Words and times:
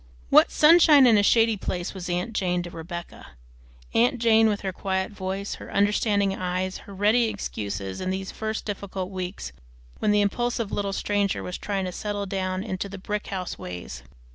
What 0.31 0.49
sunshine 0.49 1.05
in 1.05 1.15
a 1.15 1.21
shady 1.21 1.55
place 1.57 1.93
was 1.93 2.09
aunt 2.09 2.33
Jane 2.33 2.63
to 2.63 2.71
Rebecca! 2.71 3.33
Aunt 3.93 4.17
Jane 4.17 4.49
with 4.49 4.61
her 4.61 4.73
quiet 4.73 5.11
voice, 5.11 5.53
her 5.61 5.71
understanding 5.71 6.33
eyes, 6.33 6.79
her 6.89 6.93
ready 6.95 7.25
excuses, 7.25 8.01
in 8.01 8.09
these 8.09 8.31
first 8.31 8.65
difficult 8.65 9.11
weeks, 9.11 9.51
when 9.99 10.09
the 10.09 10.21
impulsive 10.21 10.71
little 10.71 10.91
stranger 10.91 11.43
was 11.43 11.59
trying 11.59 11.85
to 11.85 11.91
settle 11.91 12.25
down 12.25 12.63
into 12.63 12.89
the 12.89 12.97
"brick 12.97 13.27
house 13.27 13.59
ways." 13.59 14.01